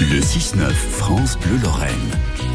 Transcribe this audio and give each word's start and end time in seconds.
Le 0.00 0.20
6-9 0.20 0.70
France 0.70 1.36
Bleu 1.38 1.58
Lorraine. 1.60 1.90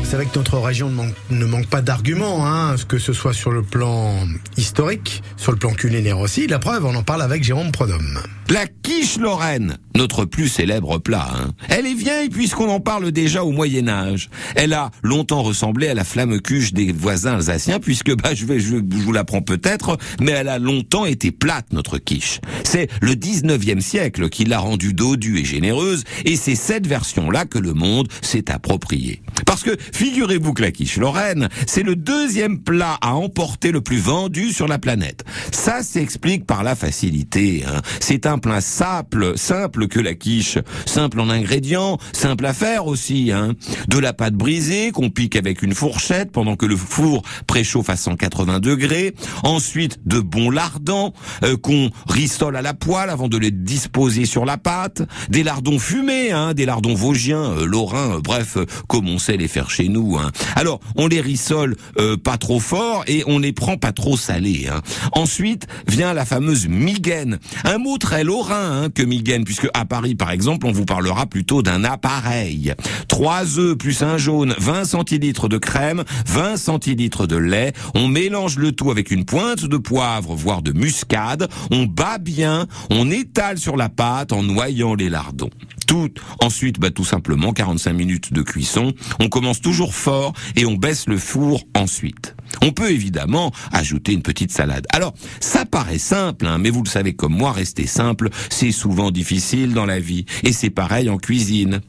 C'est 0.04 0.16
vrai 0.16 0.26
que 0.26 0.38
notre 0.38 0.60
région 0.60 0.90
ne 0.90 0.96
manque, 0.96 1.14
ne 1.30 1.46
manque 1.46 1.68
pas 1.68 1.82
d'arguments, 1.82 2.48
hein, 2.48 2.76
que 2.88 2.98
ce 2.98 3.12
soit 3.12 3.34
sur 3.34 3.52
le 3.52 3.64
plan 3.64 4.16
historique, 4.56 5.22
sur 5.36 5.52
le 5.52 5.58
plan 5.58 5.74
culinaire 5.74 6.20
aussi. 6.20 6.48
La 6.48 6.60
preuve, 6.60 6.86
on 6.86 6.96
en 6.96 7.04
parle 7.04 7.22
avec 7.22 7.44
Jérôme 7.44 7.72
Prodhomme. 7.72 8.20
La 8.50 8.66
quiche 8.68 9.18
lorraine, 9.18 9.78
notre 9.96 10.26
plus 10.26 10.48
célèbre 10.48 10.98
plat. 10.98 11.30
Hein. 11.34 11.52
Elle 11.70 11.86
est 11.86 11.94
vieille 11.94 12.30
puisqu'on 12.30 12.70
en 12.70 12.80
parle 12.80 13.12
déjà 13.12 13.44
au 13.44 13.52
Moyen 13.52 13.88
Âge. 13.88 14.30
Elle 14.56 14.74
a 14.74 14.92
longtemps 15.04 15.44
ressemblé 15.44 15.88
à 15.88 15.94
la 15.94 16.04
flamme 16.04 16.42
cuche 16.42 16.74
des 16.74 16.92
voisins 16.92 17.36
alsaciens 17.36 17.80
puisque 17.80 18.16
bah, 18.16 18.34
je, 18.34 18.46
vais, 18.46 18.60
je, 18.60 18.76
vous 18.76 19.12
l'apprends 19.12 19.42
peut-être, 19.42 19.98
mais 20.20 20.32
elle 20.32 20.50
a 20.50 20.60
longtemps 20.60 21.06
été 21.06 21.32
plate, 21.32 21.74
notre 21.74 21.98
quiche. 21.98 22.40
C'est 22.64 22.90
le 23.02 23.14
19e 23.14 23.82
siècle 23.82 24.30
qui 24.30 24.46
l'a 24.46 24.60
rendue 24.60 24.94
dodue 24.94 25.40
et 25.40 25.46
généreuse 25.46 26.04
et 26.26 26.36
c'est 26.36 26.56
cette 26.56 26.88
version-là 26.88 27.46
que 27.46 27.60
le 27.60 27.74
monde 27.74 28.08
s'est 28.22 28.52
appropriée. 28.52 29.22
Parce 29.46 29.64
que 29.64 29.78
figurez-vous 29.92 30.54
que 30.54 30.62
la 30.62 30.72
quiche 30.72 30.98
lorraine, 30.98 31.50
c'est 31.68 31.84
le 31.84 31.96
deuxième 31.96 32.60
plat 32.60 32.98
à 33.02 33.14
emporter 33.14 33.72
le 33.72 33.82
plus 33.82 34.00
vendu 34.00 34.52
sur 34.52 34.68
la 34.68 34.80
planète. 34.80 35.24
Ça 35.52 35.84
s'explique 35.84 36.46
par 36.46 36.64
la 36.64 36.76
facilité. 36.76 37.64
Hein. 37.68 37.82
C'est 38.00 38.26
un 38.26 38.38
plat 38.38 38.62
simple, 38.62 39.38
simple 39.38 39.83
que 39.86 40.00
la 40.00 40.14
quiche. 40.14 40.58
Simple 40.86 41.20
en 41.20 41.30
ingrédients, 41.30 41.98
simple 42.12 42.46
à 42.46 42.54
faire 42.54 42.88
aussi. 42.88 43.32
Hein. 43.32 43.54
De 43.88 43.98
la 43.98 44.14
pâte 44.14 44.34
brisée 44.34 44.92
qu'on 44.92 45.10
pique 45.10 45.36
avec 45.36 45.62
une 45.62 45.74
fourchette 45.74 46.32
pendant 46.32 46.56
que 46.56 46.66
le 46.66 46.76
four 46.76 47.24
préchauffe 47.48 47.90
à 47.90 47.96
180 47.96 48.60
degrés. 48.60 49.16
Ensuite, 49.44 50.00
de 50.06 50.20
bons 50.20 50.50
lardons 50.50 51.14
euh, 51.44 51.58
qu'on 51.58 51.90
rissole 52.08 52.56
à 52.56 52.62
la 52.62 52.74
poêle 52.74 53.10
avant 53.10 53.28
de 53.28 53.38
les 53.38 53.52
disposer 53.52 54.26
sur 54.26 54.46
la 54.46 54.58
pâte. 54.58 55.04
Des 55.30 55.44
lardons 55.44 55.80
fumés, 55.80 56.32
hein, 56.32 56.54
des 56.54 56.66
lardons 56.66 56.96
vosgiens, 56.96 57.52
euh, 57.58 57.66
lorrains, 57.66 58.18
euh, 58.18 58.22
bref, 58.22 58.58
comme 58.88 59.10
on 59.10 59.20
sait 59.20 59.38
les 59.38 59.48
faire 59.48 59.70
chez 59.70 59.88
nous. 59.88 60.18
Hein. 60.18 60.32
Alors, 60.56 60.80
on 60.96 61.08
les 61.08 61.22
rissole 61.22 61.76
pas 62.24 62.38
trop 62.38 62.60
fort 62.60 63.04
et 63.08 63.24
on 63.28 63.40
les 63.40 63.54
prend 63.54 63.78
pas 63.78 63.92
trop 63.92 64.18
salés. 64.18 64.68
Hein. 64.72 64.82
Ensuite 65.14 65.68
vient 65.88 66.14
la 66.14 66.26
fameuse 66.26 66.68
migaine, 66.68 67.40
un 67.64 67.78
mot 67.78 67.98
très 67.98 68.24
lorrain 68.24 68.84
hein, 68.84 68.90
que 68.90 69.04
migaine, 69.04 69.44
puisque 69.44 69.68
à 69.74 69.86
Paris, 69.86 70.16
par 70.16 70.32
exemple, 70.32 70.66
on 70.66 70.72
vous 70.72 70.86
parlera 70.86 71.26
plutôt 71.26 71.62
d'un 71.62 71.84
appareil. 71.84 72.74
Trois 73.08 73.60
œufs 73.60 73.78
plus 73.78 74.04
un 74.04 74.18
jaune, 74.18 74.56
20 74.58 74.86
centilitres 74.86 75.48
de 75.48 75.58
crème, 75.58 76.04
20 76.28 76.58
centilitres 76.58 77.28
de 77.28 77.38
lait. 77.38 77.74
On 77.96 78.08
mélange 78.08 78.58
le 78.58 78.72
tout 78.72 78.92
avec 78.92 79.12
une 79.12 79.26
pointe 79.26 79.66
de 79.66 79.78
poivre, 79.78 80.36
voire 80.36 80.62
de 80.62 80.72
muscade. 80.72 81.50
On 81.72 81.86
bat 81.86 82.18
bien, 82.18 82.68
on 82.90 83.12
étale 83.12 83.58
sur 83.58 83.78
la 83.78 83.90
pâte 83.90 84.32
en 84.32 84.44
noyant 84.44 84.96
les 84.96 85.10
lardons. 85.10 85.50
Tout, 85.88 86.12
ensuite, 86.42 86.80
bah, 86.80 86.92
tout 86.92 87.06
simplement 87.06 87.54
45 87.54 87.94
minutes 87.94 88.34
de 88.34 88.42
cuisson. 88.42 88.94
On 89.20 89.30
commence 89.30 89.62
toujours 89.62 89.94
fort 89.94 90.34
et 90.56 90.66
on 90.66 90.76
baisse 90.76 91.08
le 91.08 91.18
four 91.18 91.64
ensuite. 91.76 92.33
On 92.64 92.72
peut 92.72 92.92
évidemment 92.92 93.52
ajouter 93.74 94.14
une 94.14 94.22
petite 94.22 94.54
salade. 94.54 94.88
Alors, 94.94 95.14
ça 95.42 95.66
paraît 95.66 95.98
simple, 95.98 96.48
hein, 96.48 96.60
mais 96.60 96.70
vous 96.70 96.82
le 96.82 96.88
savez 96.90 97.14
comme 97.14 97.36
moi, 97.36 97.52
rester 97.52 97.86
simple, 97.88 98.30
c'est 98.50 98.72
souvent 98.72 99.12
difficile 99.12 99.74
dans 99.74 99.86
la 99.86 100.00
vie. 100.00 100.26
Et 100.44 100.54
c'est 100.54 100.70
pareil 100.70 101.10
en 101.10 101.18
cuisine. 101.18 101.82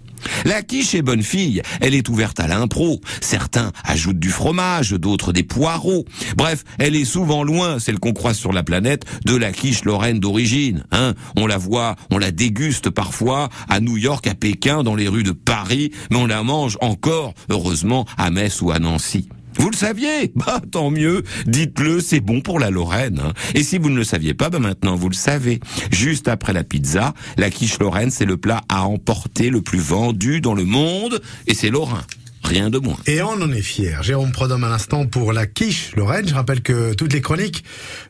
La 0.44 0.62
quiche 0.62 0.96
est 0.96 1.02
bonne 1.02 1.22
fille, 1.22 1.62
elle 1.80 1.94
est 1.94 2.08
ouverte 2.08 2.40
à 2.40 2.48
l'impro. 2.48 3.00
Certains 3.20 3.70
ajoutent 3.84 4.18
du 4.18 4.30
fromage, 4.30 4.90
d'autres 4.90 5.32
des 5.32 5.44
poireaux. 5.44 6.06
Bref, 6.36 6.64
elle 6.78 6.96
est 6.96 7.04
souvent 7.04 7.44
loin, 7.44 7.78
celle 7.78 8.00
qu'on 8.00 8.12
croise 8.12 8.36
sur 8.36 8.52
la 8.52 8.64
planète, 8.64 9.04
de 9.26 9.36
la 9.36 9.52
quiche 9.52 9.84
lorraine 9.84 10.18
d'origine. 10.18 10.86
Hein 10.90 11.14
on 11.36 11.46
la 11.46 11.58
voit, 11.58 11.94
on 12.10 12.18
la 12.18 12.32
déguste 12.32 12.90
parfois 12.90 13.48
à 13.68 13.78
New 13.78 13.96
York, 13.96 14.26
à 14.26 14.34
Pékin, 14.34 14.82
dans 14.82 14.96
les 14.96 15.06
rues 15.06 15.22
de 15.22 15.32
Paris, 15.32 15.92
mais 16.10 16.16
on 16.16 16.26
la 16.26 16.42
mange 16.42 16.78
encore, 16.80 17.32
heureusement, 17.48 18.06
à 18.16 18.32
Metz 18.32 18.60
ou 18.60 18.72
à 18.72 18.80
Nancy. 18.80 19.28
Vous 19.56 19.70
le 19.70 19.76
saviez? 19.76 20.32
Bah 20.34 20.60
tant 20.70 20.90
mieux, 20.90 21.22
dites-le, 21.46 22.00
c'est 22.00 22.20
bon 22.20 22.40
pour 22.40 22.58
la 22.58 22.70
Lorraine. 22.70 23.20
Hein. 23.24 23.32
Et 23.54 23.62
si 23.62 23.78
vous 23.78 23.90
ne 23.90 23.96
le 23.96 24.04
saviez 24.04 24.34
pas, 24.34 24.50
bah 24.50 24.58
maintenant 24.58 24.96
vous 24.96 25.08
le 25.08 25.14
savez. 25.14 25.60
Juste 25.90 26.28
après 26.28 26.52
la 26.52 26.64
pizza, 26.64 27.14
la 27.36 27.50
quiche 27.50 27.78
lorraine, 27.78 28.10
c'est 28.10 28.24
le 28.24 28.36
plat 28.36 28.62
à 28.68 28.84
emporter 28.84 29.50
le 29.50 29.62
plus 29.62 29.78
vendu 29.78 30.40
dans 30.40 30.54
le 30.54 30.64
monde, 30.64 31.20
et 31.46 31.54
c'est 31.54 31.70
lorrain. 31.70 32.02
Rien 32.42 32.68
de 32.68 32.78
moins. 32.78 32.98
Et 33.06 33.22
on 33.22 33.30
en 33.30 33.50
est 33.52 33.62
fier. 33.62 34.02
Jérôme 34.02 34.30
Prodhomme 34.30 34.64
à 34.64 34.68
l'instant 34.68 35.06
pour 35.06 35.32
la 35.32 35.46
quiche 35.46 35.96
Lorraine. 35.96 36.28
Je 36.28 36.34
rappelle 36.34 36.60
que 36.60 36.92
toutes 36.92 37.14
les 37.14 37.22
chroniques 37.22 37.64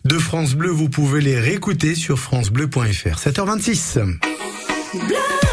de 0.05 0.19
France 0.19 0.55
Bleu, 0.55 0.71
vous 0.71 0.89
pouvez 0.89 1.21
les 1.21 1.39
réécouter 1.39 1.95
sur 1.95 2.19
francebleu.fr. 2.19 3.17
7h26. 3.17 4.19
Bleu 4.95 5.44